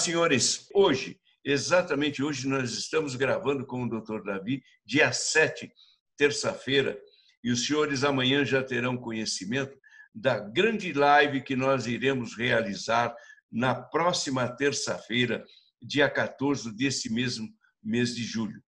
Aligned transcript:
senhores, 0.00 0.68
hoje, 0.74 1.18
exatamente 1.44 2.22
hoje, 2.22 2.48
nós 2.48 2.72
estamos 2.72 3.14
gravando 3.14 3.64
com 3.64 3.84
o 3.84 3.88
Dr. 3.88 4.22
Davi, 4.22 4.62
dia 4.84 5.12
7, 5.12 5.70
terça-feira, 6.16 6.98
e 7.42 7.50
os 7.50 7.66
senhores 7.66 8.04
amanhã 8.04 8.44
já 8.44 8.62
terão 8.62 8.96
conhecimento 8.96 9.78
da 10.14 10.38
grande 10.38 10.92
live 10.92 11.42
que 11.42 11.54
nós 11.54 11.86
iremos 11.86 12.36
realizar 12.36 13.14
na 13.50 13.74
próxima 13.74 14.48
terça-feira, 14.48 15.44
dia 15.82 16.08
14 16.08 16.74
desse 16.74 17.12
mesmo 17.12 17.48
mês 17.82 18.14
de 18.14 18.24
julho. 18.24 18.62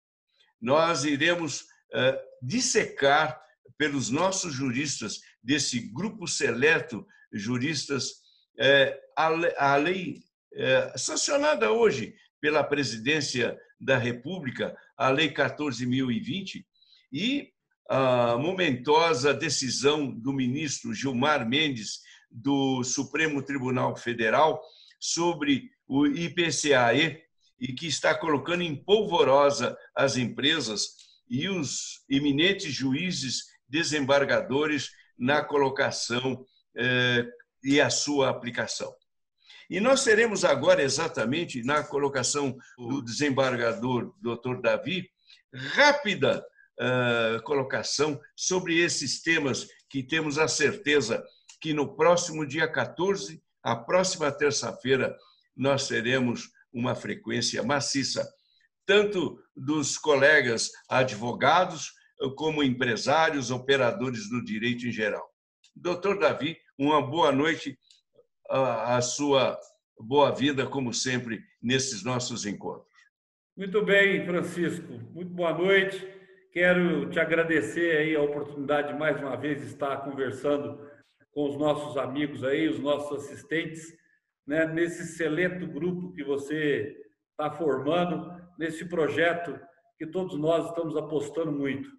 Nós 0.62 1.04
iremos 1.04 1.62
uh, 1.62 2.18
dissecar 2.42 3.42
pelos 3.78 4.10
nossos 4.10 4.54
juristas 4.54 5.20
desse 5.42 5.80
grupo 5.80 6.28
seleto 6.28 7.08
juristas 7.32 8.28
a, 9.16 9.74
a 9.74 9.76
lei 9.76 10.24
sancionada 10.96 11.72
hoje 11.72 12.16
pela 12.40 12.64
presidência 12.64 13.58
da 13.80 13.98
República, 13.98 14.76
a 14.98 15.10
lei 15.10 15.32
14.020 15.32 16.66
e 17.12 17.52
a 17.90 18.38
momentosa 18.38 19.34
decisão 19.34 20.12
do 20.12 20.34
ministro 20.34 20.94
Gilmar 20.94 21.48
Mendes 21.48 22.02
do 22.30 22.84
Supremo 22.84 23.42
Tribunal 23.42 23.96
Federal 23.96 24.62
sobre 25.00 25.70
o 25.88 26.06
IPCAE 26.06 27.22
e 27.60 27.74
que 27.74 27.88
está 27.88 28.14
colocando 28.14 28.62
em 28.62 28.76
polvorosa 28.76 29.78
as 29.96 30.18
empresas 30.18 30.96
e 31.30 31.48
os 31.48 32.04
eminentes 32.10 32.74
juízes 32.74 33.46
desembargadores 33.68 34.92
na 35.18 35.42
colocação 35.42 36.46
eh, 36.76 37.26
e 37.64 37.82
a 37.82 37.90
sua 37.90 38.30
aplicação. 38.30 38.94
E 39.70 39.80
nós 39.80 40.04
teremos 40.04 40.46
agora, 40.46 40.82
exatamente 40.82 41.64
na 41.64 41.84
colocação 41.84 42.58
do 42.78 43.02
desembargador 43.02 44.14
Dr. 44.22 44.62
Davi, 44.62 45.10
rápida 45.54 46.46
uh, 46.80 47.42
colocação 47.44 48.20
sobre 48.36 48.80
esses 48.80 49.22
temas 49.22 49.68
que 49.90 50.04
temos 50.04 50.38
a 50.38 50.48
certeza 50.48 51.24
que 51.60 51.74
no 51.74 51.96
próximo 51.96 52.46
dia 52.46 52.68
14, 52.68 53.42
a 53.64 53.76
próxima 53.76 54.32
terça-feira, 54.32 55.16
nós 55.56 55.88
teremos 55.88 56.50
uma 56.72 56.96
frequência 56.96 57.64
maciça, 57.64 58.28
tanto 58.86 59.42
dos 59.56 59.98
colegas 59.98 60.72
advogados, 60.88 61.92
como 62.36 62.64
empresários, 62.64 63.52
operadores 63.52 64.30
do 64.30 64.44
direito 64.44 64.88
em 64.88 64.92
geral. 64.92 65.28
Doutor 65.76 66.18
Davi, 66.18 66.58
uma 66.78 67.02
boa 67.02 67.32
noite, 67.32 67.78
a 68.50 69.02
sua 69.02 69.58
boa 70.00 70.32
vida, 70.32 70.66
como 70.66 70.94
sempre, 70.94 71.42
nesses 71.62 72.04
nossos 72.04 72.46
encontros. 72.46 72.88
Muito 73.56 73.84
bem, 73.84 74.26
Francisco. 74.26 74.94
Muito 75.14 75.34
boa 75.34 75.52
noite. 75.52 76.08
Quero 76.52 77.10
te 77.10 77.20
agradecer 77.20 77.98
aí 77.98 78.16
a 78.16 78.22
oportunidade 78.22 78.94
de 78.94 79.00
mais 79.00 79.20
uma 79.20 79.36
vez 79.36 79.64
estar 79.64 79.98
conversando 79.98 80.80
com 81.32 81.50
os 81.50 81.58
nossos 81.58 81.98
amigos 81.98 82.44
aí, 82.44 82.68
os 82.68 82.80
nossos 82.80 83.24
assistentes, 83.24 83.96
né, 84.46 84.66
nesse 84.66 85.06
seleto 85.18 85.68
grupo 85.68 86.14
que 86.14 86.24
você 86.24 86.96
está 87.32 87.52
formando, 87.52 88.32
nesse 88.58 88.86
projeto 88.86 89.60
que 89.98 90.08
todos 90.08 90.38
nós 90.40 90.70
estamos 90.70 90.96
apostando 90.96 91.52
muito. 91.52 91.90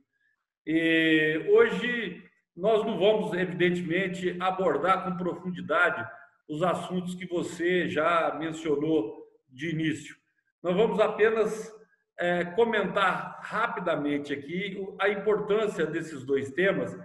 E 0.67 1.47
hoje 1.51 2.23
nós 2.57 2.85
não 2.85 2.99
vamos, 2.99 3.33
evidentemente, 3.35 4.37
abordar 4.41 5.05
com 5.05 5.17
profundidade 5.17 6.05
os 6.49 6.63
assuntos 6.63 7.15
que 7.15 7.27
você 7.27 7.89
já 7.89 8.35
mencionou 8.39 9.27
de 9.49 9.71
início. 9.71 10.17
Nós 10.63 10.75
vamos 10.75 10.99
apenas 10.99 11.73
é, 12.19 12.45
comentar 12.45 13.39
rapidamente 13.43 14.33
aqui 14.33 14.77
a 14.99 15.09
importância 15.09 15.87
desses 15.87 16.25
dois 16.25 16.51
temas 16.51 16.97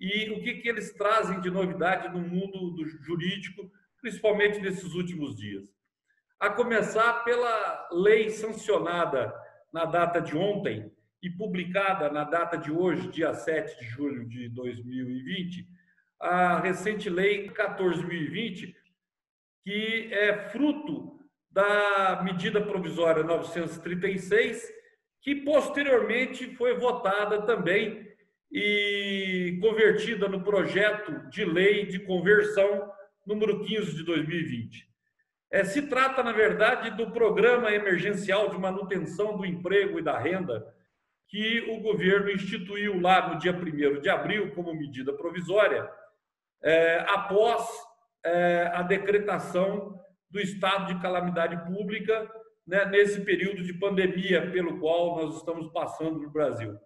e 0.00 0.30
o 0.30 0.42
que, 0.42 0.54
que 0.54 0.68
eles 0.68 0.92
trazem 0.94 1.40
de 1.40 1.50
novidade 1.50 2.08
no 2.08 2.20
mundo 2.20 2.70
do 2.70 2.86
jurídico, 2.86 3.70
principalmente 4.00 4.60
nesses 4.60 4.94
últimos 4.94 5.36
dias. 5.36 5.72
A 6.38 6.50
começar 6.50 7.24
pela 7.24 7.88
lei 7.92 8.30
sancionada 8.30 9.34
na 9.72 9.84
data 9.84 10.20
de 10.20 10.36
ontem 10.36 10.90
e 11.22 11.30
publicada 11.30 12.10
na 12.10 12.24
data 12.24 12.56
de 12.56 12.70
hoje, 12.70 13.08
dia 13.08 13.32
7 13.32 13.78
de 13.80 13.86
julho 13.86 14.26
de 14.28 14.48
2020, 14.50 15.66
a 16.20 16.60
recente 16.60 17.08
lei 17.08 17.48
14.020, 17.50 18.74
que 19.64 20.08
é 20.12 20.50
fruto 20.50 21.18
da 21.50 22.20
medida 22.22 22.60
provisória 22.60 23.22
936, 23.22 24.70
que 25.22 25.36
posteriormente 25.36 26.54
foi 26.54 26.76
votada 26.76 27.42
também 27.42 28.06
e 28.52 29.58
convertida 29.60 30.28
no 30.28 30.44
projeto 30.44 31.28
de 31.30 31.44
lei 31.44 31.86
de 31.86 31.98
conversão 32.00 32.92
número 33.26 33.64
15 33.64 33.94
de 33.94 34.04
2020. 34.04 34.86
É, 35.50 35.64
se 35.64 35.82
trata, 35.82 36.22
na 36.22 36.32
verdade, 36.32 36.90
do 36.90 37.10
Programa 37.10 37.72
Emergencial 37.72 38.50
de 38.50 38.58
Manutenção 38.58 39.36
do 39.36 39.46
Emprego 39.46 39.98
e 39.98 40.02
da 40.02 40.18
Renda, 40.18 40.66
que 41.28 41.60
o 41.70 41.80
governo 41.80 42.30
instituiu 42.30 43.00
lá 43.00 43.28
no 43.28 43.38
dia 43.38 43.52
1 43.52 44.00
de 44.00 44.10
abril 44.10 44.52
como 44.52 44.74
medida 44.74 45.12
provisória, 45.12 45.88
é, 46.62 46.98
após 47.08 47.66
é, 48.24 48.70
a 48.72 48.82
decretação 48.82 49.98
do 50.30 50.40
estado 50.40 50.92
de 50.92 51.00
calamidade 51.00 51.56
pública 51.66 52.30
né, 52.66 52.84
nesse 52.86 53.20
período 53.20 53.62
de 53.62 53.74
pandemia 53.74 54.50
pelo 54.50 54.80
qual 54.80 55.16
nós 55.16 55.36
estamos 55.36 55.70
passando 55.72 56.18
no 56.18 56.30
Brasil. 56.30 56.76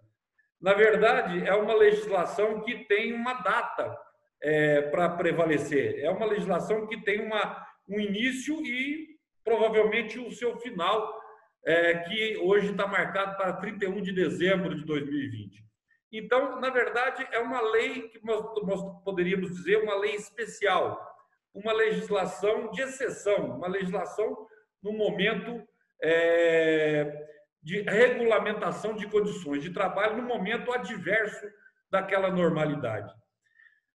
Na 0.61 0.73
verdade, 0.73 1.47
é 1.47 1.53
uma 1.53 1.73
legislação 1.73 2.61
que 2.61 2.85
tem 2.85 3.13
uma 3.13 3.33
data 3.33 3.97
é, 4.41 4.81
para 4.83 5.09
prevalecer, 5.09 5.99
é 6.03 6.09
uma 6.09 6.25
legislação 6.25 6.85
que 6.87 7.01
tem 7.01 7.21
uma, 7.21 7.65
um 7.87 7.99
início 7.99 8.55
e 8.65 9.17
provavelmente 9.43 10.19
o 10.19 10.31
seu 10.31 10.57
final, 10.57 11.19
é, 11.65 11.99
que 11.99 12.37
hoje 12.37 12.71
está 12.71 12.87
marcado 12.87 13.35
para 13.35 13.53
31 13.53 14.01
de 14.01 14.11
dezembro 14.11 14.75
de 14.75 14.85
2020. 14.85 15.63
Então, 16.11 16.59
na 16.59 16.69
verdade, 16.69 17.27
é 17.31 17.39
uma 17.39 17.61
lei 17.61 18.09
que 18.09 18.23
nós, 18.23 18.43
nós 18.63 19.03
poderíamos 19.03 19.51
dizer 19.51 19.77
uma 19.77 19.95
lei 19.95 20.15
especial, 20.15 21.08
uma 21.53 21.73
legislação 21.73 22.71
de 22.71 22.81
exceção, 22.81 23.57
uma 23.57 23.67
legislação 23.67 24.47
no 24.81 24.93
momento 24.93 25.61
é, 26.01 27.27
de 27.61 27.81
regulamentação 27.81 28.95
de 28.95 29.07
condições 29.07 29.63
de 29.63 29.73
trabalho, 29.73 30.17
no 30.17 30.27
momento 30.27 30.71
adverso 30.71 31.45
daquela 31.91 32.31
normalidade. 32.31 33.13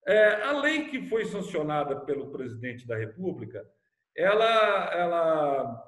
É, 0.06 0.44
a 0.44 0.52
lei 0.60 0.90
que 0.90 1.08
foi 1.08 1.26
sancionada 1.26 2.02
pelo 2.02 2.32
presidente 2.32 2.86
da 2.86 2.98
República, 2.98 3.66
ela, 4.16 4.94
ela 4.94 5.84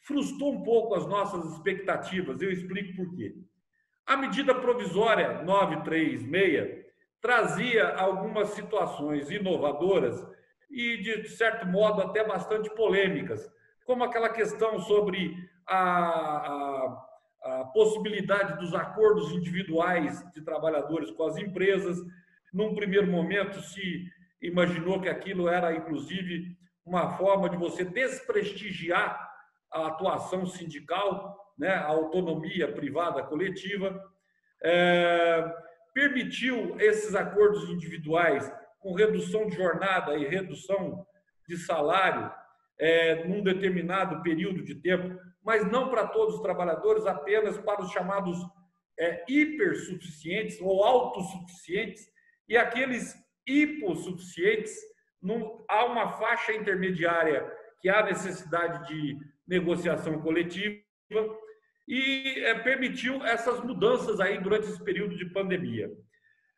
frustrou 0.00 0.54
um 0.54 0.62
pouco 0.62 0.94
as 0.94 1.06
nossas 1.06 1.44
expectativas. 1.52 2.40
Eu 2.40 2.50
explico 2.50 2.96
por 2.96 3.14
quê. 3.14 3.34
A 4.06 4.16
medida 4.16 4.54
provisória 4.54 5.42
936 5.42 6.84
trazia 7.20 7.88
algumas 7.96 8.50
situações 8.50 9.30
inovadoras 9.30 10.22
e, 10.74 10.96
de 10.96 11.28
certo 11.28 11.64
modo, 11.66 12.02
até 12.02 12.26
bastante 12.26 12.68
polêmicas, 12.74 13.48
como 13.86 14.02
aquela 14.02 14.28
questão 14.28 14.80
sobre 14.80 15.36
a, 15.66 15.78
a, 15.78 17.06
a 17.44 17.64
possibilidade 17.66 18.58
dos 18.58 18.74
acordos 18.74 19.30
individuais 19.30 20.28
de 20.32 20.42
trabalhadores 20.42 21.12
com 21.12 21.26
as 21.26 21.36
empresas. 21.36 21.98
Num 22.52 22.74
primeiro 22.74 23.06
momento, 23.06 23.60
se 23.60 24.04
imaginou 24.42 25.00
que 25.00 25.08
aquilo 25.08 25.48
era, 25.48 25.72
inclusive, 25.72 26.56
uma 26.84 27.16
forma 27.16 27.48
de 27.48 27.56
você 27.56 27.84
desprestigiar 27.84 29.30
a 29.72 29.86
atuação 29.86 30.44
sindical, 30.44 31.54
né, 31.56 31.72
a 31.72 31.86
autonomia 31.86 32.72
privada 32.72 33.22
coletiva. 33.22 34.02
É, 34.60 35.54
permitiu 35.92 36.76
esses 36.80 37.14
acordos 37.14 37.70
individuais 37.70 38.50
com 38.84 38.92
redução 38.92 39.46
de 39.46 39.56
jornada 39.56 40.14
e 40.14 40.28
redução 40.28 41.06
de 41.48 41.56
salário 41.56 42.30
é, 42.78 43.26
num 43.26 43.42
determinado 43.42 44.22
período 44.22 44.62
de 44.62 44.74
tempo, 44.74 45.18
mas 45.42 45.66
não 45.72 45.88
para 45.88 46.06
todos 46.06 46.34
os 46.34 46.42
trabalhadores, 46.42 47.06
apenas 47.06 47.56
para 47.56 47.80
os 47.80 47.90
chamados 47.90 48.36
é, 48.98 49.24
hipersuficientes 49.26 50.60
ou 50.60 50.84
autossuficientes 50.84 52.06
e 52.46 52.58
aqueles 52.58 53.16
hipossuficientes, 53.46 54.76
num, 55.20 55.64
há 55.66 55.86
uma 55.86 56.18
faixa 56.18 56.52
intermediária 56.52 57.50
que 57.80 57.88
há 57.88 58.02
necessidade 58.04 58.86
de 58.86 59.16
negociação 59.48 60.20
coletiva 60.20 60.78
e 61.88 62.38
é, 62.40 62.54
permitiu 62.58 63.24
essas 63.24 63.64
mudanças 63.64 64.20
aí 64.20 64.38
durante 64.42 64.66
esse 64.68 64.84
período 64.84 65.16
de 65.16 65.24
pandemia. 65.24 65.90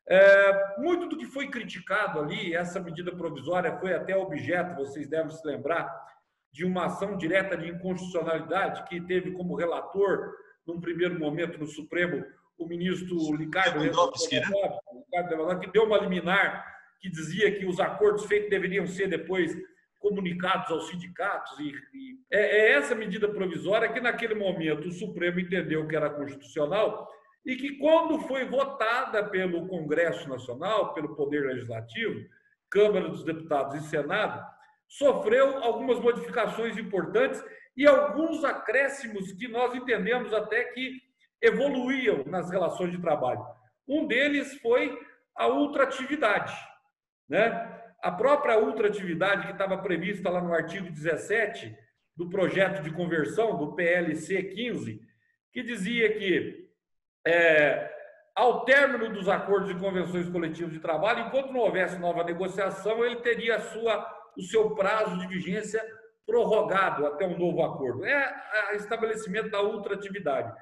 É, 0.09 0.81
muito 0.81 1.09
do 1.09 1.17
que 1.17 1.27
foi 1.27 1.49
criticado 1.51 2.21
ali, 2.21 2.55
essa 2.55 2.79
medida 2.79 3.11
provisória 3.15 3.77
foi 3.79 3.93
até 3.93 4.17
objeto, 4.17 4.77
vocês 4.77 5.09
devem 5.09 5.31
se 5.31 5.45
lembrar, 5.47 5.91
de 6.53 6.65
uma 6.65 6.87
ação 6.87 7.17
direta 7.17 7.57
de 7.57 7.69
inconstitucionalidade 7.69 8.85
que 8.85 9.01
teve 9.01 9.33
como 9.33 9.57
relator, 9.57 10.33
num 10.67 10.81
primeiro 10.81 11.19
momento, 11.19 11.59
no 11.59 11.67
Supremo, 11.67 12.25
o 12.57 12.67
ministro 12.67 13.35
Ricardo 13.37 13.81
Lewandowski, 13.81 14.37
né? 14.37 15.59
que 15.61 15.71
deu 15.71 15.85
uma 15.85 15.99
liminar 15.99 16.77
que 17.01 17.11
dizia 17.11 17.55
que 17.57 17.67
os 17.67 17.79
acordos 17.79 18.25
feitos 18.25 18.49
deveriam 18.49 18.87
ser 18.87 19.09
depois 19.09 19.55
comunicados 19.99 20.71
aos 20.71 20.89
sindicatos. 20.89 21.59
E, 21.59 21.75
e 21.95 22.19
é, 22.31 22.41
é, 22.41 22.73
essa 22.73 22.95
medida 22.95 23.29
provisória 23.29 23.93
que, 23.93 24.01
naquele 24.01 24.35
momento, 24.35 24.89
o 24.89 24.93
Supremo 24.93 25.41
entendeu 25.41 25.87
que 25.87 25.97
era 25.97 26.11
constitucional 26.11 27.09
e 27.47 27.55
que, 27.55 27.77
quando 27.77 28.19
foi 28.23 28.45
votada 28.45 29.25
pelo 29.25 29.69
Congresso 29.69 30.29
Nacional, 30.29 30.93
pelo 30.93 31.15
Poder 31.15 31.47
Legislativo, 31.47 32.29
Câmara 32.69 33.09
dos 33.09 33.23
Deputados 33.23 33.77
e 33.77 33.89
Senado, 33.89 34.45
sofreu 34.89 35.59
algumas 35.59 36.01
modificações 36.01 36.77
importantes 36.77 37.43
e 37.77 37.87
alguns 37.87 38.43
acréscimos 38.43 39.33
que 39.33 39.47
nós 39.47 39.73
entendemos 39.77 40.35
até 40.35 40.65
que 40.65 41.01
evoluíam 41.41 42.25
nas 42.27 42.51
relações 42.51 42.91
de 42.91 43.01
trabalho. 43.01 43.45
Um 43.87 44.09
deles 44.09 44.59
foi 44.61 44.99
a 45.37 45.47
ultratividade. 45.47 46.53
Né? 47.29 47.49
A 48.03 48.11
própria 48.11 48.59
ultratividade 48.59 49.47
que 49.47 49.53
estava 49.53 49.79
prevista 49.79 50.31
lá 50.31 50.41
no 50.41 50.53
artigo 50.53 50.91
17 50.91 51.77
do 52.17 52.29
projeto 52.29 52.83
de 52.83 52.91
conversão 52.91 53.57
do 53.57 53.75
PLC 53.77 54.43
15, 54.43 55.01
que 55.53 55.63
dizia 55.63 56.13
que 56.19 56.66
é, 57.27 57.91
ao 58.35 58.65
término 58.65 59.13
dos 59.13 59.29
acordos 59.29 59.71
e 59.71 59.75
convenções 59.75 60.29
coletivas 60.29 60.73
de 60.73 60.79
trabalho, 60.79 61.27
enquanto 61.27 61.53
não 61.53 61.61
houvesse 61.61 61.99
nova 61.99 62.23
negociação, 62.23 63.05
ele 63.05 63.17
teria 63.17 63.59
sua, 63.59 64.07
o 64.37 64.43
seu 64.43 64.71
prazo 64.75 65.19
de 65.19 65.27
vigência 65.27 65.83
prorrogado 66.25 67.07
até 67.07 67.27
um 67.27 67.39
novo 67.39 67.63
acordo. 67.63 68.05
É 68.05 68.73
o 68.73 68.77
estabelecimento 68.77 69.51
da 69.51 69.63
ultratividade. 69.63 70.53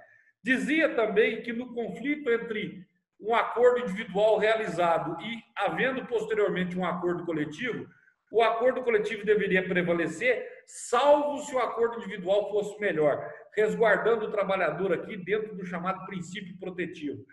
Dizia 0.43 0.94
também 0.94 1.43
que 1.43 1.52
no 1.52 1.75
conflito 1.75 2.31
entre 2.31 2.87
um 3.20 3.34
acordo 3.34 3.81
individual 3.81 4.38
realizado 4.38 5.20
e 5.22 5.43
havendo 5.56 6.05
posteriormente 6.06 6.78
um 6.78 6.84
acordo 6.84 7.25
coletivo, 7.25 7.87
o 8.30 8.42
acordo 8.42 8.82
coletivo 8.82 9.24
deveria 9.24 9.66
prevalecer, 9.66 10.46
salvo 10.66 11.38
se 11.38 11.54
o 11.54 11.58
acordo 11.58 11.98
individual 11.98 12.50
fosse 12.50 12.78
melhor, 12.80 13.30
resguardando 13.54 14.26
o 14.26 14.30
trabalhador 14.30 14.92
aqui 14.92 15.16
dentro 15.16 15.54
do 15.54 15.64
chamado 15.64 16.04
princípio 16.06 16.58
protetivo. 16.58 17.24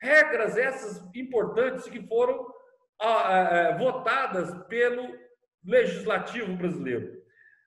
Regras 0.00 0.56
essas 0.56 1.08
importantes 1.14 1.88
que 1.88 2.06
foram 2.06 2.46
ah, 3.00 3.68
ah, 3.68 3.76
votadas 3.76 4.66
pelo 4.66 5.16
legislativo 5.64 6.56
brasileiro. 6.56 7.18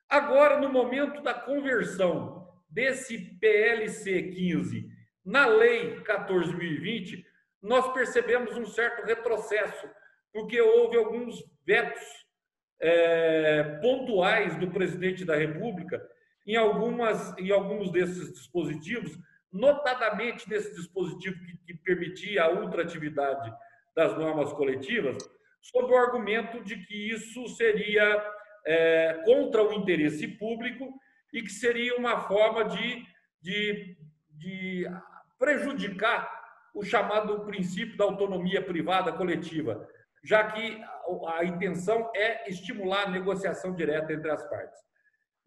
Agora, 0.08 0.58
no 0.58 0.68
momento 0.68 1.22
da 1.22 1.32
conversão 1.32 2.46
desse 2.68 3.18
PLC 3.38 4.22
15 4.24 4.88
na 5.24 5.46
Lei 5.46 6.00
14.020, 6.00 7.24
nós 7.62 7.92
percebemos 7.92 8.56
um 8.56 8.66
certo 8.66 9.06
retrocesso, 9.06 9.88
porque 10.32 10.60
houve 10.60 10.96
alguns 10.96 11.42
vetos 11.64 12.02
é, 12.82 13.78
pontuais 13.80 14.56
do 14.56 14.68
presidente 14.68 15.24
da 15.24 15.36
República 15.36 16.04
em, 16.44 16.56
algumas, 16.56 17.38
em 17.38 17.52
alguns 17.52 17.92
desses 17.92 18.32
dispositivos, 18.32 19.16
notadamente 19.52 20.50
nesse 20.50 20.74
dispositivo 20.74 21.38
que, 21.46 21.56
que 21.58 21.74
permitia 21.74 22.42
a 22.42 22.50
ultratividade 22.50 23.52
das 23.94 24.18
normas 24.18 24.52
coletivas, 24.52 25.16
sob 25.60 25.92
o 25.92 25.96
argumento 25.96 26.64
de 26.64 26.76
que 26.84 27.10
isso 27.10 27.46
seria 27.48 28.32
é, 28.66 29.22
contra 29.24 29.62
o 29.62 29.72
interesse 29.72 30.26
público 30.26 30.92
e 31.32 31.42
que 31.42 31.52
seria 31.52 31.96
uma 31.96 32.20
forma 32.22 32.64
de, 32.64 33.06
de, 33.40 33.96
de 34.30 34.86
prejudicar 35.38 36.42
o 36.74 36.82
chamado 36.82 37.44
princípio 37.44 37.96
da 37.96 38.04
autonomia 38.04 38.62
privada 38.62 39.12
coletiva, 39.12 39.86
já 40.22 40.50
que 40.50 40.82
a 41.36 41.44
intenção 41.44 42.10
é 42.14 42.48
estimular 42.48 43.06
a 43.06 43.10
negociação 43.10 43.74
direta 43.74 44.12
entre 44.12 44.30
as 44.30 44.48
partes. 44.48 44.80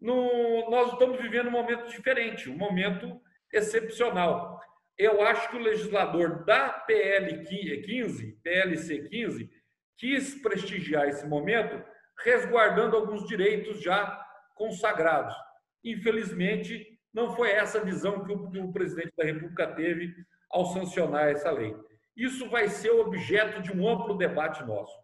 No, 0.00 0.70
nós 0.70 0.92
estamos 0.92 1.20
vivendo 1.20 1.48
um 1.48 1.52
momento 1.52 1.88
diferente, 1.88 2.50
um 2.50 2.56
momento 2.56 3.20
excepcional. 3.52 4.60
Eu 4.98 5.22
acho 5.22 5.48
que 5.50 5.56
o 5.56 5.62
legislador 5.62 6.44
da 6.44 6.68
PL 6.70 7.44
15, 7.44 8.38
PLC 8.42 9.08
15, 9.08 9.50
quis 9.96 10.34
prestigiar 10.42 11.08
esse 11.08 11.26
momento, 11.26 11.82
resguardando 12.22 12.96
alguns 12.96 13.26
direitos 13.26 13.82
já 13.82 14.22
consagrados. 14.54 15.34
Infelizmente, 15.82 16.98
não 17.12 17.34
foi 17.34 17.50
essa 17.50 17.78
a 17.78 17.84
visão 17.84 18.24
que 18.24 18.32
o, 18.32 18.50
que 18.50 18.58
o 18.58 18.72
presidente 18.72 19.12
da 19.16 19.24
República 19.24 19.68
teve 19.74 20.14
ao 20.50 20.66
sancionar 20.66 21.28
essa 21.28 21.50
lei. 21.50 21.74
Isso 22.16 22.48
vai 22.48 22.68
ser 22.68 22.90
objeto 22.90 23.60
de 23.62 23.72
um 23.72 23.88
amplo 23.88 24.16
debate 24.16 24.64
nosso. 24.64 24.96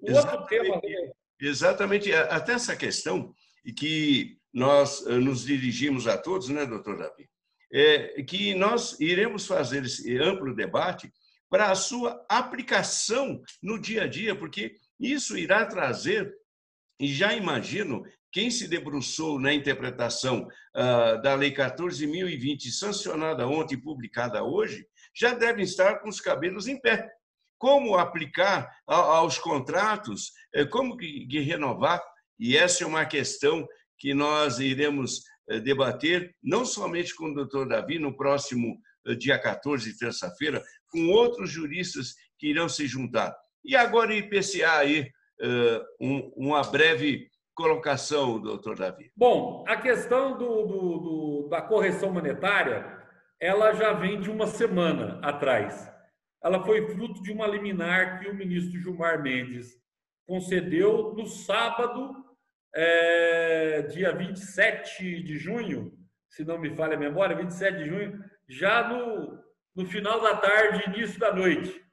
O 0.00 0.10
exatamente, 0.10 0.70
outro 0.70 0.80
tema. 0.80 1.12
Exatamente, 1.40 2.12
até 2.12 2.52
essa 2.52 2.74
questão, 2.74 3.34
e 3.64 3.72
que 3.72 4.38
nós 4.52 5.04
eh, 5.06 5.18
nos 5.18 5.44
dirigimos 5.44 6.06
a 6.06 6.16
todos, 6.16 6.48
né, 6.48 6.64
doutor 6.64 6.96
Davi? 6.96 7.28
É 7.72 8.22
que 8.22 8.54
nós 8.54 8.98
iremos 9.00 9.46
fazer 9.46 9.84
esse 9.84 10.16
amplo 10.16 10.54
debate 10.54 11.12
para 11.50 11.70
a 11.70 11.74
sua 11.74 12.24
aplicação 12.28 13.42
no 13.62 13.80
dia 13.80 14.04
a 14.04 14.06
dia, 14.06 14.34
porque 14.34 14.76
isso 14.98 15.36
irá 15.36 15.66
trazer, 15.66 16.32
e 17.00 17.12
já 17.12 17.34
imagino, 17.34 18.04
quem 18.30 18.50
se 18.50 18.66
debruçou 18.68 19.40
na 19.40 19.52
interpretação 19.52 20.48
uh, 20.74 21.20
da 21.22 21.34
Lei 21.34 21.52
14.020, 21.52 22.70
sancionada 22.70 23.46
ontem 23.46 23.74
e 23.74 23.80
publicada 23.80 24.42
hoje, 24.42 24.86
já 25.14 25.32
devem 25.32 25.64
estar 25.64 26.00
com 26.00 26.08
os 26.08 26.20
cabelos 26.20 26.66
em 26.66 26.80
pé. 26.80 27.10
Como 27.58 27.96
aplicar 27.96 28.70
aos 28.86 29.38
contratos, 29.38 30.32
eh, 30.54 30.66
como 30.66 30.96
que 30.96 31.40
renovar, 31.40 32.02
e 32.38 32.56
essa 32.56 32.84
é 32.84 32.86
uma 32.86 33.06
questão 33.06 33.66
que 33.98 34.12
nós 34.12 34.58
iremos 34.58 35.20
eh, 35.48 35.60
debater, 35.60 36.34
não 36.42 36.64
somente 36.64 37.14
com 37.14 37.26
o 37.26 37.34
doutor 37.34 37.68
Davi, 37.68 37.98
no 37.98 38.16
próximo 38.16 38.76
eh, 39.06 39.14
dia 39.14 39.38
14, 39.38 39.96
terça-feira, 39.96 40.62
com 40.88 41.08
outros 41.08 41.50
juristas 41.50 42.14
que 42.38 42.48
irão 42.48 42.68
se 42.68 42.86
juntar. 42.86 43.34
E 43.64 43.76
agora 43.76 44.14
IPCA 44.14 44.78
aí, 44.78 45.10
uma 46.36 46.62
breve 46.62 47.28
colocação, 47.54 48.38
doutor 48.38 48.76
Davi? 48.76 49.10
Bom, 49.16 49.64
a 49.66 49.76
questão 49.76 50.36
do, 50.36 50.66
do, 50.66 50.98
do, 50.98 51.48
da 51.48 51.62
correção 51.62 52.12
monetária, 52.12 53.03
ela 53.44 53.74
já 53.74 53.92
vem 53.92 54.18
de 54.18 54.30
uma 54.30 54.46
semana 54.46 55.20
atrás. 55.22 55.92
Ela 56.42 56.64
foi 56.64 56.88
fruto 56.88 57.22
de 57.22 57.30
uma 57.30 57.46
liminar 57.46 58.18
que 58.18 58.28
o 58.30 58.34
ministro 58.34 58.80
Gilmar 58.80 59.22
Mendes 59.22 59.78
concedeu 60.26 61.12
no 61.12 61.26
sábado, 61.26 62.24
é, 62.74 63.82
dia 63.82 64.14
27 64.16 65.22
de 65.22 65.36
junho, 65.36 65.92
se 66.26 66.42
não 66.42 66.58
me 66.58 66.74
falha 66.74 66.96
a 66.96 66.98
memória, 66.98 67.36
27 67.36 67.76
de 67.76 67.84
junho, 67.84 68.24
já 68.48 68.88
no, 68.88 69.38
no 69.76 69.84
final 69.84 70.22
da 70.22 70.36
tarde, 70.36 70.88
início 70.88 71.20
da 71.20 71.30
noite. 71.30 71.84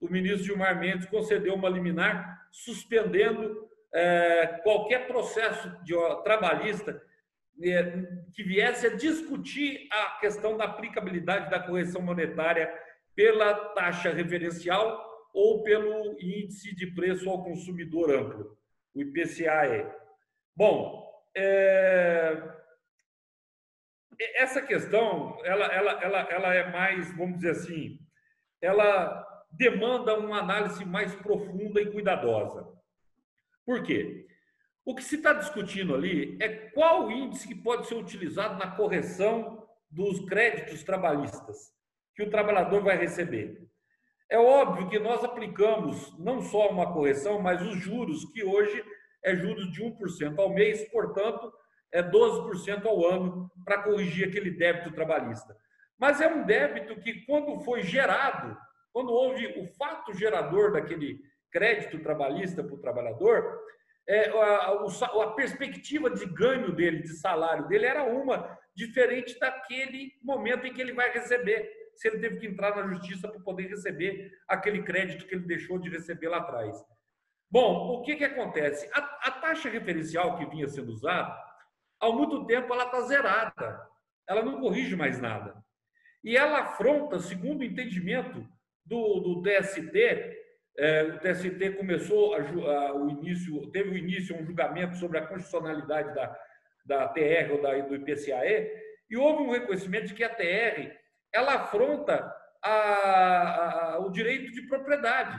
O 0.00 0.08
ministro 0.08 0.44
Gilmar 0.44 0.78
Mendes 0.78 1.06
concedeu 1.06 1.56
uma 1.56 1.68
liminar 1.68 2.46
suspendendo 2.52 3.68
é, 3.92 4.46
qualquer 4.62 5.08
processo 5.08 5.68
de, 5.82 5.92
trabalhista 6.22 7.02
que 7.56 8.42
viesse 8.42 8.86
a 8.86 8.96
discutir 8.96 9.88
a 9.90 10.18
questão 10.20 10.56
da 10.56 10.64
aplicabilidade 10.64 11.50
da 11.50 11.60
correção 11.60 12.02
monetária 12.02 12.72
pela 13.14 13.54
taxa 13.74 14.10
referencial 14.10 15.04
ou 15.32 15.62
pelo 15.62 16.16
índice 16.20 16.74
de 16.74 16.86
preço 16.94 17.28
ao 17.28 17.44
consumidor 17.44 18.10
amplo, 18.10 18.56
o 18.94 19.02
IPCA-E. 19.02 19.86
Bom, 20.56 21.04
é... 21.36 22.40
essa 24.36 24.62
questão 24.62 25.38
ela, 25.44 25.66
ela, 25.66 26.02
ela, 26.02 26.20
ela 26.30 26.54
é 26.54 26.70
mais, 26.70 27.16
vamos 27.16 27.36
dizer 27.36 27.50
assim, 27.50 27.98
ela 28.60 29.24
demanda 29.50 30.18
uma 30.18 30.38
análise 30.38 30.84
mais 30.84 31.14
profunda 31.14 31.80
e 31.80 31.90
cuidadosa. 31.90 32.66
Por 33.64 33.82
quê? 33.82 34.26
O 34.84 34.94
que 34.94 35.02
se 35.02 35.16
está 35.16 35.32
discutindo 35.32 35.94
ali 35.94 36.36
é 36.40 36.48
qual 36.48 37.10
índice 37.10 37.48
que 37.48 37.54
pode 37.54 37.86
ser 37.86 37.94
utilizado 37.94 38.58
na 38.58 38.70
correção 38.72 39.66
dos 39.90 40.20
créditos 40.26 40.82
trabalhistas 40.82 41.72
que 42.14 42.22
o 42.22 42.30
trabalhador 42.30 42.82
vai 42.82 42.96
receber. 42.96 43.66
É 44.28 44.38
óbvio 44.38 44.88
que 44.88 44.98
nós 44.98 45.24
aplicamos 45.24 46.16
não 46.18 46.42
só 46.42 46.68
uma 46.68 46.92
correção, 46.92 47.40
mas 47.40 47.62
os 47.62 47.78
juros, 47.78 48.24
que 48.32 48.44
hoje 48.44 48.84
é 49.22 49.34
juros 49.34 49.72
de 49.72 49.82
1% 49.82 50.38
ao 50.38 50.50
mês, 50.50 50.86
portanto, 50.90 51.52
é 51.92 52.02
12% 52.02 52.84
ao 52.84 53.06
ano 53.06 53.50
para 53.64 53.82
corrigir 53.82 54.28
aquele 54.28 54.50
débito 54.50 54.92
trabalhista. 54.92 55.56
Mas 55.98 56.20
é 56.20 56.28
um 56.28 56.44
débito 56.44 57.00
que, 57.00 57.24
quando 57.24 57.60
foi 57.60 57.82
gerado, 57.82 58.56
quando 58.92 59.12
houve 59.12 59.46
o 59.58 59.66
fato 59.78 60.12
gerador 60.12 60.72
daquele 60.72 61.20
crédito 61.50 62.00
trabalhista 62.00 62.62
para 62.62 62.74
o 62.74 62.80
trabalhador, 62.80 63.60
é, 64.06 64.30
a, 64.30 64.68
a, 64.68 65.24
a, 65.24 65.32
perspectiva 65.32 66.10
de 66.10 66.26
ganho 66.26 66.72
dele, 66.72 67.02
de 67.02 67.14
salário 67.16 67.66
dele, 67.68 67.86
era 67.86 68.04
uma, 68.04 68.58
diferente 68.74 69.38
daquele 69.38 70.12
momento 70.22 70.66
em 70.66 70.74
que 70.74 70.80
ele 70.80 70.92
vai 70.92 71.10
receber. 71.10 71.70
Se 71.94 72.08
ele 72.08 72.18
teve 72.18 72.38
que 72.38 72.46
entrar 72.46 72.74
na 72.76 72.86
justiça 72.88 73.28
para 73.28 73.40
poder 73.40 73.68
receber 73.68 74.32
aquele 74.48 74.82
crédito 74.82 75.26
que 75.26 75.34
ele 75.34 75.46
deixou 75.46 75.78
de 75.78 75.88
receber 75.88 76.28
lá 76.28 76.38
atrás. 76.38 76.84
Bom, 77.50 78.00
o 78.00 78.02
que, 78.02 78.16
que 78.16 78.24
acontece? 78.24 78.90
A, 78.92 79.00
a 79.28 79.30
taxa 79.30 79.68
referencial 79.68 80.36
que 80.36 80.46
vinha 80.46 80.68
sendo 80.68 80.90
usada, 80.90 81.32
há 82.00 82.10
muito 82.10 82.46
tempo 82.46 82.72
ela 82.72 82.86
está 82.86 83.00
zerada. 83.02 83.88
Ela 84.28 84.42
não 84.42 84.60
corrige 84.60 84.96
mais 84.96 85.20
nada. 85.20 85.62
E 86.22 86.36
ela 86.36 86.60
afronta, 86.60 87.20
segundo 87.20 87.60
o 87.60 87.64
entendimento 87.64 88.46
do, 88.84 89.20
do 89.20 89.42
TST, 89.42 90.43
é, 90.76 91.02
o 91.04 91.18
TST 91.18 91.76
começou 91.76 92.34
a, 92.34 92.40
a, 92.40 92.94
o 92.94 93.08
início, 93.08 93.70
teve 93.70 93.90
o 93.90 93.96
início 93.96 94.36
um 94.36 94.44
julgamento 94.44 94.96
sobre 94.96 95.18
a 95.18 95.26
constitucionalidade 95.26 96.14
da, 96.14 96.36
da 96.84 97.08
TR 97.08 97.52
ou 97.52 97.62
da, 97.62 97.78
do 97.78 97.94
IPCAE, 97.94 98.70
e 99.08 99.16
houve 99.16 99.42
um 99.42 99.50
reconhecimento 99.50 100.08
de 100.08 100.14
que 100.14 100.24
a 100.24 100.34
TR 100.34 100.90
ela 101.32 101.54
afronta 101.54 102.32
a, 102.62 103.98
o 104.00 104.10
direito 104.10 104.52
de 104.52 104.62
propriedade. 104.62 105.38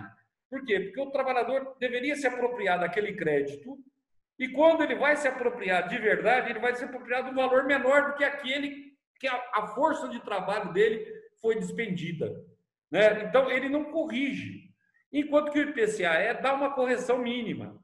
Por 0.49 0.63
quê? 0.63 0.79
Porque 0.79 1.01
o 1.01 1.11
trabalhador 1.11 1.75
deveria 1.79 2.15
se 2.15 2.27
apropriar 2.27 2.79
daquele 2.79 3.13
crédito, 3.13 3.77
e 4.37 4.49
quando 4.49 4.83
ele 4.83 4.95
vai 4.95 5.15
se 5.15 5.27
apropriar 5.27 5.87
de 5.87 5.97
verdade, 5.97 6.49
ele 6.49 6.59
vai 6.59 6.75
se 6.75 6.83
apropriar 6.83 7.23
de 7.23 7.31
um 7.31 7.35
valor 7.35 7.65
menor 7.65 8.11
do 8.11 8.17
que 8.17 8.23
aquele 8.23 8.93
que 9.17 9.27
a, 9.27 9.67
força 9.67 10.09
de 10.09 10.19
trabalho 10.19 10.73
dele 10.73 11.05
foi 11.41 11.55
despendida. 11.55 12.29
Né? 12.91 13.23
Então, 13.23 13.49
ele 13.49 13.69
não 13.69 13.85
corrige 13.85 14.74
enquanto 15.19 15.49
que 15.49 15.59
o 15.59 15.69
IPCAE 15.69 16.41
dá 16.41 16.53
uma 16.53 16.73
correção 16.73 17.17
mínima. 17.17 17.81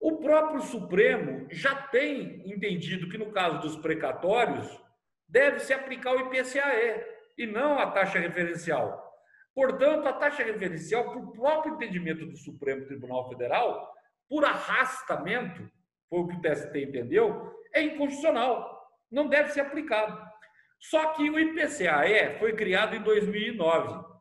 O 0.00 0.16
próprio 0.18 0.60
Supremo 0.62 1.46
já 1.48 1.74
tem 1.76 2.42
entendido 2.44 3.08
que, 3.08 3.16
no 3.16 3.30
caso 3.30 3.60
dos 3.60 3.76
precatórios, 3.76 4.66
deve 5.28 5.60
se 5.60 5.72
aplicar 5.72 6.12
o 6.12 6.20
IPCAE 6.20 7.04
e 7.38 7.46
não 7.46 7.78
a 7.78 7.92
taxa 7.92 8.18
referencial. 8.18 9.00
Portanto, 9.54 10.08
a 10.08 10.12
taxa 10.12 10.42
referencial, 10.42 11.12
por 11.12 11.32
próprio 11.32 11.74
entendimento 11.74 12.26
do 12.26 12.36
Supremo 12.36 12.84
Tribunal 12.84 13.28
Federal, 13.28 13.94
por 14.28 14.44
arrastamento, 14.44 15.70
foi 16.10 16.18
o 16.18 16.26
que 16.26 16.36
o 16.36 16.40
TST 16.40 16.76
entendeu, 16.76 17.54
é 17.72 17.80
inconstitucional, 17.80 18.90
não 19.10 19.28
deve 19.28 19.50
ser 19.50 19.60
aplicado. 19.60 20.20
Só 20.80 21.12
que 21.12 21.30
o 21.30 21.38
IPCAE 21.38 22.38
foi 22.40 22.54
criado 22.54 22.96
em 22.96 23.02
2009 23.02 24.16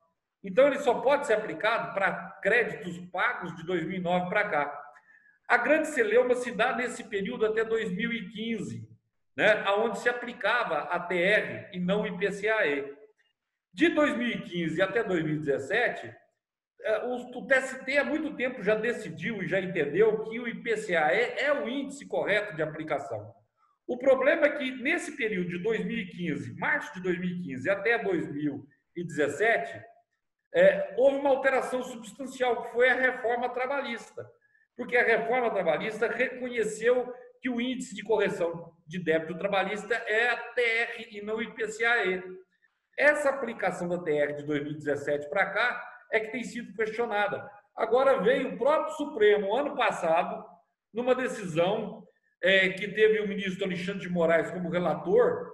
então, 0.46 0.68
ele 0.68 0.78
só 0.78 1.02
pode 1.02 1.26
ser 1.26 1.34
aplicado 1.34 1.92
para 1.96 2.35
créditos 2.42 2.98
pagos 3.12 3.56
de 3.56 3.66
2009 3.66 4.30
para 4.30 4.50
cá. 4.50 4.82
A 5.48 5.58
grande 5.58 5.88
celeuma 5.90 6.36
se 6.36 6.52
dá 6.52 6.76
nesse 6.76 7.04
período 7.04 7.46
até 7.46 7.64
2015, 7.64 8.88
né, 9.38 9.64
onde 9.72 10.00
se 10.00 10.10
aplicava 10.10 10.80
a 10.80 11.00
TR 11.00 11.70
e 11.72 11.80
não 11.80 12.02
o 12.02 12.08
IPCAE. 12.08 12.94
De 13.74 13.90
2015 13.90 14.82
até 14.82 15.04
2017, 15.04 16.16
é, 16.82 17.06
o 17.06 17.46
TST 17.46 17.98
há 17.98 18.04
muito 18.04 18.36
tempo 18.36 18.64
já 18.64 18.76
decidiu 18.76 19.42
e 19.42 19.48
já 19.48 19.60
entendeu 19.60 20.24
que 20.24 20.40
o 20.40 20.48
IPCAE 20.48 21.36
é 21.38 21.52
o 21.52 21.68
índice 21.68 22.08
correto 22.08 22.56
de 22.56 22.62
aplicação. 22.62 23.34
O 23.88 23.98
problema 23.98 24.48
é 24.48 24.58
que 24.58 24.72
nesse 24.72 25.16
período 25.16 25.50
de 25.50 25.60
2015, 25.60 26.56
março 26.58 26.94
de 26.96 27.02
2015 27.02 27.70
até 27.70 27.98
2017, 27.98 29.82
é, 30.54 30.94
houve 30.98 31.18
uma 31.18 31.30
alteração 31.30 31.84
substancial, 31.84 32.64
que 32.64 32.72
foi 32.72 32.90
a 32.90 32.96
reforma 32.96 33.50
trabalhista. 33.50 34.30
Porque 34.76 34.98
a 34.98 35.04
reforma 35.04 35.52
trabalhista 35.52 36.08
reconheceu 36.08 37.14
que 37.42 37.50
o 37.50 37.62
índice 37.62 37.96
de 37.96 38.04
correção 38.04 38.74
de 38.88 39.00
débito 39.00 39.38
trabalhista 39.38 39.94
é 39.94 40.30
a 40.30 40.38
TR 40.38 41.08
e 41.12 41.22
não 41.22 41.36
o 41.36 41.42
IPCAE. 41.42 42.24
Essa 42.98 43.30
aplicação 43.30 43.88
da 43.88 43.98
TR 43.98 44.34
de 44.36 44.44
2017 44.46 45.30
para 45.30 45.50
cá 45.52 45.96
é 46.12 46.20
que 46.20 46.32
tem 46.32 46.44
sido 46.44 46.74
questionada. 46.74 47.50
Agora 47.76 48.22
veio 48.22 48.54
o 48.54 48.58
próprio 48.58 48.96
Supremo, 48.96 49.54
ano 49.54 49.76
passado, 49.76 50.46
numa 50.94 51.14
decisão 51.14 52.06
é, 52.42 52.70
que 52.70 52.88
teve 52.88 53.20
o 53.20 53.28
ministro 53.28 53.66
Alexandre 53.66 54.02
de 54.02 54.10
Moraes 54.10 54.50
como 54.52 54.70
relator, 54.70 55.52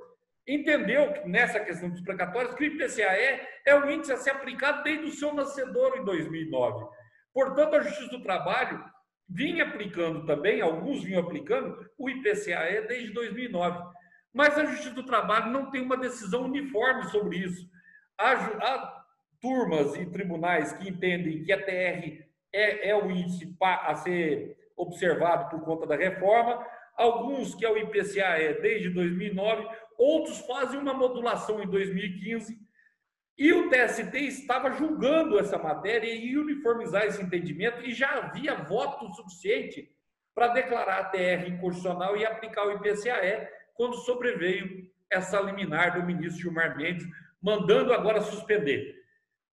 entendeu 0.48 1.14
que 1.14 1.28
nessa 1.28 1.60
questão 1.60 1.90
dos 1.90 2.02
precatórios 2.02 2.56
que 2.56 2.64
o 2.64 2.68
IPCAE 2.68 3.42
é 3.66 3.76
o 3.76 3.90
índice 3.90 4.14
a 4.14 4.18
ser 4.18 4.32
aplicado 4.32 4.84
desde 4.84 5.06
o 5.06 5.12
seu 5.12 5.34
nascedor 5.34 5.98
em 5.98 6.04
2009. 6.04 6.86
Portanto, 7.34 7.76
a 7.76 7.82
Justiça 7.82 8.10
do 8.10 8.24
Trabalho 8.24 8.84
vinha 9.30 9.64
aplicando 9.64 10.26
também, 10.26 10.62
alguns 10.62 11.04
vinham 11.04 11.22
aplicando, 11.22 11.90
o 11.98 12.10
IPCAE 12.10 12.88
desde 12.88 13.14
2009. 13.14 13.84
Mas 14.34 14.58
a 14.58 14.66
Justiça 14.66 14.94
do 14.94 15.06
Trabalho 15.06 15.52
não 15.52 15.70
tem 15.70 15.82
uma 15.82 15.98
decisão 15.98 16.46
uniforme 16.46 17.04
sobre 17.06 17.38
isso. 17.38 17.70
Há, 18.18 18.34
há 18.34 19.04
turmas 19.40 19.96
e 19.96 20.06
tribunais 20.06 20.74
que 20.74 20.90
entendem 20.90 21.44
que 21.44 21.52
a 21.52 21.64
TR 21.64 22.26
é, 22.54 22.90
é 22.90 22.96
o 22.96 23.10
índice 23.10 23.56
a 23.62 23.96
ser 23.96 24.58
observado 24.76 25.50
por 25.50 25.64
conta 25.64 25.88
da 25.88 25.96
reforma, 25.96 26.66
alguns 26.96 27.56
que 27.56 27.66
é 27.66 27.72
o 27.72 27.78
IPCAE 27.78 28.62
desde 28.62 28.90
2009, 28.90 29.68
outros 30.02 30.40
fazem 30.40 30.80
uma 30.80 30.94
modulação 30.94 31.62
em 31.62 31.68
2015, 31.68 32.60
e 33.38 33.54
o 33.54 33.70
TST 33.70 34.18
estava 34.18 34.72
julgando 34.72 35.40
essa 35.40 35.58
matéria 35.58 36.14
e 36.14 36.38
uniformizar 36.38 37.04
esse 37.06 37.22
entendimento, 37.22 37.82
e 37.82 37.94
já 37.94 38.18
havia 38.18 38.56
voto 38.56 39.14
suficiente 39.14 39.90
para 40.34 40.50
declarar 40.50 41.00
a 41.00 41.06
TR 41.06 41.48
inconstitucional 41.48 42.18
e 42.18 42.26
aplicar 42.26 42.66
o 42.66 42.72
IPCAE, 42.72 43.48
quando 43.76 43.96
sobreveio 43.98 44.90
essa 45.10 45.40
liminar 45.40 46.00
do 46.00 46.06
ministro 46.06 46.42
Gilmar 46.42 46.76
Mendes, 46.76 47.06
mandando 47.42 47.94
agora 47.94 48.22
suspender 48.22 48.96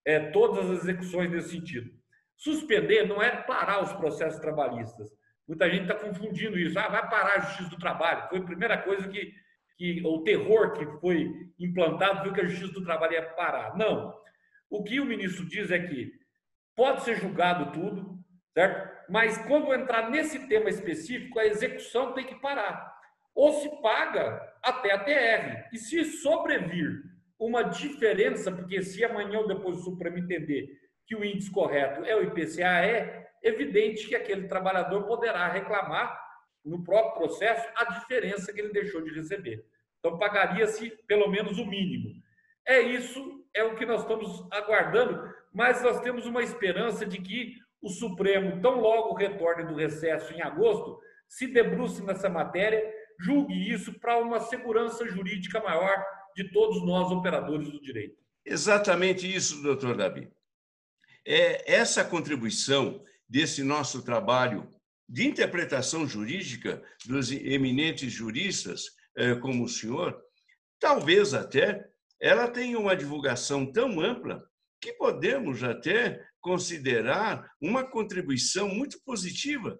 é, 0.04 0.30
todas 0.30 0.70
as 0.70 0.82
execuções 0.82 1.30
nesse 1.30 1.50
sentido. 1.50 1.90
Suspender 2.36 3.06
não 3.06 3.22
é 3.22 3.30
parar 3.42 3.82
os 3.82 3.92
processos 3.94 4.40
trabalhistas. 4.40 5.10
Muita 5.46 5.68
gente 5.68 5.82
está 5.82 5.94
confundindo 5.94 6.58
isso. 6.58 6.78
Ah, 6.78 6.88
vai 6.88 7.08
parar 7.08 7.34
a 7.34 7.40
justiça 7.40 7.70
do 7.70 7.78
trabalho. 7.78 8.28
Foi 8.28 8.38
a 8.38 8.44
primeira 8.44 8.78
coisa 8.78 9.08
que 9.08 9.34
que 9.78 10.02
o 10.04 10.22
terror 10.24 10.72
que 10.72 10.84
foi 11.00 11.32
implantado 11.58 12.24
foi 12.24 12.32
que 12.34 12.40
a 12.40 12.46
Justiça 12.46 12.72
do 12.72 12.84
Trabalho 12.84 13.12
ia 13.12 13.22
parar. 13.22 13.76
Não. 13.76 14.12
O 14.68 14.82
que 14.82 14.98
o 14.98 15.06
ministro 15.06 15.46
diz 15.46 15.70
é 15.70 15.78
que 15.78 16.12
pode 16.74 17.04
ser 17.04 17.16
julgado 17.16 17.72
tudo, 17.72 18.18
certo? 18.52 18.98
Mas 19.08 19.38
quando 19.46 19.72
entrar 19.72 20.10
nesse 20.10 20.48
tema 20.48 20.68
específico, 20.68 21.38
a 21.38 21.46
execução 21.46 22.12
tem 22.12 22.26
que 22.26 22.34
parar. 22.40 22.92
Ou 23.34 23.52
se 23.52 23.80
paga 23.80 24.42
até 24.62 24.92
a 24.92 24.98
TR. 24.98 25.68
E 25.72 25.78
se 25.78 26.04
sobrevir 26.04 27.00
uma 27.38 27.62
diferença, 27.62 28.50
porque 28.50 28.82
se 28.82 29.04
amanhã 29.04 29.38
ou 29.38 29.46
depois 29.46 29.78
o 29.78 29.84
Supremo 29.84 30.18
entender 30.18 30.68
que 31.06 31.14
o 31.14 31.24
índice 31.24 31.50
correto 31.50 32.04
é 32.04 32.16
o 32.16 32.22
IPCA, 32.24 32.84
é 32.84 33.28
evidente 33.44 34.08
que 34.08 34.16
aquele 34.16 34.48
trabalhador 34.48 35.06
poderá 35.06 35.46
reclamar 35.48 36.27
no 36.64 36.82
próprio 36.84 37.26
processo 37.26 37.66
a 37.76 37.84
diferença 37.84 38.52
que 38.52 38.60
ele 38.60 38.72
deixou 38.72 39.02
de 39.02 39.14
receber. 39.14 39.64
Então, 39.98 40.18
pagaria-se 40.18 40.90
pelo 41.06 41.28
menos 41.28 41.58
o 41.58 41.66
mínimo. 41.66 42.14
É 42.66 42.80
isso, 42.80 43.44
é 43.54 43.64
o 43.64 43.74
que 43.76 43.86
nós 43.86 44.02
estamos 44.02 44.46
aguardando, 44.50 45.32
mas 45.52 45.82
nós 45.82 46.00
temos 46.00 46.26
uma 46.26 46.42
esperança 46.42 47.06
de 47.06 47.18
que 47.18 47.56
o 47.80 47.88
Supremo, 47.88 48.60
tão 48.60 48.80
logo 48.80 49.14
retorne 49.14 49.64
do 49.64 49.74
recesso 49.74 50.32
em 50.32 50.42
agosto, 50.42 51.00
se 51.28 51.46
debruce 51.46 52.02
nessa 52.02 52.28
matéria, 52.28 52.82
julgue 53.18 53.70
isso 53.72 53.98
para 53.98 54.18
uma 54.18 54.40
segurança 54.40 55.06
jurídica 55.06 55.60
maior 55.60 56.04
de 56.34 56.50
todos 56.52 56.84
nós, 56.84 57.10
operadores 57.10 57.70
do 57.70 57.80
direito. 57.80 58.16
Exatamente 58.44 59.32
isso, 59.32 59.62
doutor 59.62 59.96
Davi. 59.96 60.30
É 61.26 61.72
essa 61.72 62.04
contribuição 62.04 63.04
desse 63.28 63.62
nosso 63.62 64.02
trabalho 64.02 64.72
de 65.08 65.26
interpretação 65.26 66.06
jurídica 66.06 66.82
dos 67.06 67.32
eminentes 67.32 68.12
juristas, 68.12 68.90
eh, 69.16 69.34
como 69.36 69.64
o 69.64 69.68
senhor, 69.68 70.20
talvez 70.78 71.32
até 71.32 71.88
ela 72.20 72.48
tenha 72.48 72.78
uma 72.78 72.94
divulgação 72.94 73.64
tão 73.72 74.00
ampla 74.00 74.44
que 74.80 74.92
podemos 74.92 75.62
até 75.64 76.22
considerar 76.40 77.50
uma 77.60 77.84
contribuição 77.84 78.68
muito 78.68 79.00
positiva 79.02 79.78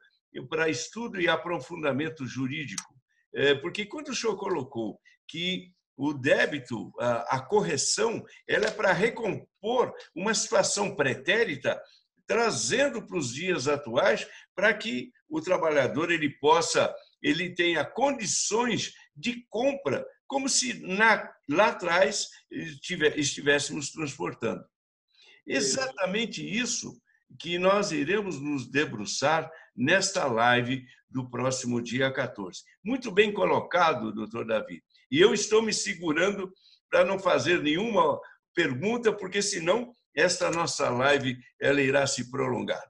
para 0.49 0.69
estudo 0.69 1.21
e 1.21 1.29
aprofundamento 1.29 2.27
jurídico. 2.27 2.95
Eh, 3.35 3.55
porque 3.57 3.85
quando 3.85 4.09
o 4.09 4.15
senhor 4.15 4.37
colocou 4.37 4.99
que 5.27 5.73
o 5.95 6.15
débito, 6.15 6.93
a 7.01 7.41
correção, 7.41 8.25
ela 8.47 8.67
é 8.67 8.71
para 8.71 8.93
recompor 8.93 9.93
uma 10.15 10.33
situação 10.33 10.95
pretérita, 10.95 11.83
trazendo 12.25 13.05
para 13.05 13.19
os 13.19 13.35
dias 13.35 13.67
atuais 13.67 14.25
para 14.55 14.73
que 14.73 15.11
o 15.29 15.41
trabalhador 15.41 16.11
ele 16.11 16.31
possa, 16.39 16.95
ele 17.23 17.55
tenha 17.55 17.85
condições 17.85 18.93
de 19.15 19.45
compra, 19.49 20.05
como 20.27 20.49
se 20.49 20.81
na, 20.87 21.31
lá 21.49 21.69
atrás 21.69 22.29
estivéssemos 22.51 23.91
transportando. 23.91 24.65
Exatamente 25.47 26.47
isso 26.47 27.01
que 27.39 27.59
nós 27.59 27.93
iremos 27.93 28.41
nos 28.41 28.71
debruçar 28.71 29.51
nesta 29.75 30.27
live 30.27 30.85
do 31.09 31.29
próximo 31.31 31.81
dia 31.81 32.13
14. 32.13 32.63
Muito 32.85 33.11
bem 33.11 33.33
colocado, 33.33 34.13
doutor 34.13 34.47
Davi. 34.47 34.83
E 35.11 35.19
eu 35.19 35.33
estou 35.33 35.63
me 35.63 35.73
segurando 35.73 36.53
para 36.91 37.05
não 37.05 37.19
fazer 37.19 37.63
nenhuma 37.63 38.21
pergunta, 38.55 39.13
porque 39.13 39.41
senão 39.41 39.95
esta 40.15 40.51
nossa 40.51 40.91
live 40.91 41.39
ela 41.61 41.81
irá 41.81 42.07
se 42.07 42.31
prolongar. 42.31 42.83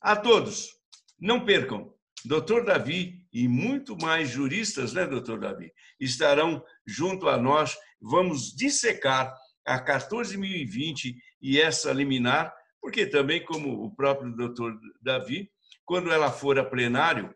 A 0.00 0.16
todos, 0.16 0.79
não 1.20 1.44
percam. 1.44 1.92
Doutor 2.24 2.64
Davi 2.64 3.26
e 3.32 3.48
muito 3.48 3.96
mais 3.96 4.28
juristas, 4.28 4.92
né, 4.92 5.06
doutor 5.06 5.38
Davi, 5.38 5.72
estarão 5.98 6.62
junto 6.86 7.28
a 7.28 7.36
nós. 7.36 7.76
Vamos 8.00 8.54
dissecar 8.54 9.34
a 9.64 9.82
14.020 9.82 11.14
e 11.40 11.60
essa 11.60 11.92
liminar, 11.92 12.54
porque 12.80 13.06
também, 13.06 13.44
como 13.44 13.84
o 13.84 13.94
próprio 13.94 14.34
doutor 14.34 14.78
Davi, 15.00 15.50
quando 15.84 16.10
ela 16.10 16.30
for 16.30 16.58
a 16.58 16.64
plenário, 16.64 17.34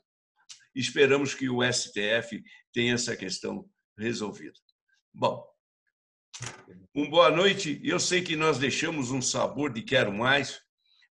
esperamos 0.75 1.35
que 1.35 1.49
o 1.49 1.61
STF 1.63 2.43
tenha 2.73 2.95
essa 2.95 3.17
questão 3.17 3.69
resolvida. 3.97 4.59
Bom, 5.13 5.45
um 6.95 7.09
boa 7.09 7.31
noite. 7.31 7.81
Eu 7.85 8.01
sei 8.01 8.23
que 8.23 8.37
nós 8.37 8.59
deixamos 8.59 9.11
um 9.11 9.23
sabor 9.23 9.73
de 9.73 9.83
quero 9.83 10.13
mais, 10.13 10.61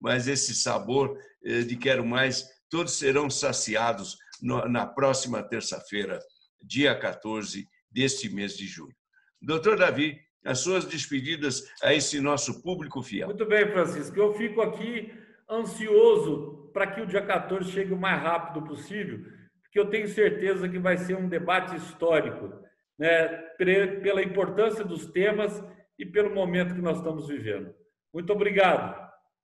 mas 0.01 0.27
esse 0.27 0.55
sabor 0.55 1.17
eh, 1.45 1.63
de 1.63 1.77
quero 1.77 2.05
mais, 2.05 2.45
todos 2.73 2.99
serão 2.99 3.29
saciados 3.29 4.17
na 4.41 4.87
próxima 4.87 5.43
terça-feira, 5.43 6.19
dia 6.63 6.99
14 6.99 7.69
deste 7.91 8.35
mês 8.35 8.57
de 8.57 8.67
julho. 8.67 8.97
Doutor 9.43 9.77
Davi, 9.77 10.19
as 10.43 10.61
suas 10.61 10.87
despedidas 10.87 11.71
a 11.83 11.93
esse 11.93 12.19
nosso 12.19 12.63
público 12.63 13.03
fiel. 13.03 13.29
Muito 13.29 13.45
bem, 13.45 13.71
Francisco. 13.71 14.19
Eu 14.19 14.33
fico 14.33 14.63
aqui 14.63 15.13
ansioso 15.49 16.71
para 16.73 16.87
que 16.87 17.03
o 17.03 17.07
dia 17.07 17.21
14 17.21 17.71
chegue 17.71 17.93
o 17.93 18.01
mais 18.01 18.23
rápido 18.23 18.67
possível, 18.67 19.19
porque 19.63 19.79
eu 19.79 19.91
tenho 19.91 20.09
certeza 20.09 20.67
que 20.67 20.79
vai 20.79 20.97
ser 20.97 21.15
um 21.15 21.29
debate 21.29 21.77
histórico, 21.77 22.51
né, 22.99 23.29
pela 24.03 24.23
importância 24.23 24.83
dos 24.83 25.05
temas 25.07 25.63
e 25.99 26.07
pelo 26.07 26.35
momento 26.35 26.75
que 26.75 26.81
nós 26.81 26.97
estamos 26.97 27.29
vivendo. 27.29 27.75
Muito 28.15 28.33
obrigado. 28.33 29.02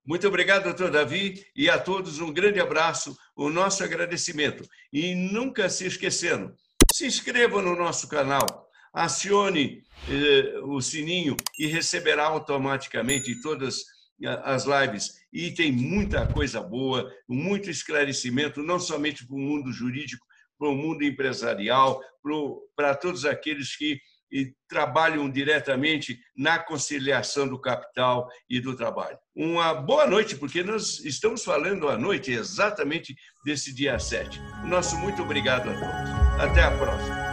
Muito 0.08 0.26
obrigado, 0.26 0.64
doutor 0.64 0.90
Davi, 0.90 1.44
e 1.54 1.68
a 1.68 1.78
todos 1.78 2.18
um 2.18 2.32
grande 2.32 2.58
abraço, 2.58 3.14
o 3.36 3.50
nosso 3.50 3.84
agradecimento. 3.84 4.66
E 4.90 5.14
nunca 5.14 5.68
se 5.68 5.84
esquecendo, 5.84 6.54
se 6.90 7.04
inscreva 7.04 7.60
no 7.60 7.76
nosso 7.76 8.08
canal, 8.08 8.46
acione 8.90 9.82
eh, 10.08 10.60
o 10.62 10.80
sininho 10.80 11.36
e 11.58 11.66
receberá 11.66 12.24
automaticamente 12.24 13.38
todas 13.42 13.84
as 14.44 14.64
lives. 14.64 15.12
E 15.30 15.50
tem 15.50 15.70
muita 15.70 16.26
coisa 16.26 16.62
boa, 16.62 17.12
muito 17.28 17.68
esclarecimento, 17.68 18.62
não 18.62 18.80
somente 18.80 19.26
para 19.26 19.36
o 19.36 19.38
mundo 19.38 19.70
jurídico, 19.70 20.26
para 20.58 20.70
o 20.70 20.74
mundo 20.74 21.04
empresarial, 21.04 22.02
para 22.74 22.94
todos 22.94 23.26
aqueles 23.26 23.76
que 23.76 24.00
e 24.30 24.52
trabalham 24.68 25.28
diretamente 25.30 26.18
na 26.36 26.58
conciliação 26.58 27.48
do 27.48 27.60
capital 27.60 28.28
e 28.48 28.60
do 28.60 28.76
trabalho. 28.76 29.18
Uma 29.34 29.74
boa 29.74 30.06
noite, 30.06 30.36
porque 30.36 30.62
nós 30.62 31.00
estamos 31.04 31.44
falando 31.44 31.88
à 31.88 31.96
noite 31.96 32.32
exatamente 32.32 33.14
desse 33.44 33.74
dia 33.74 33.98
7. 33.98 34.40
Nosso 34.64 34.96
muito 34.98 35.22
obrigado 35.22 35.68
a 35.70 35.74
todos. 35.74 36.42
Até 36.42 36.62
a 36.62 36.70
próxima. 36.76 37.27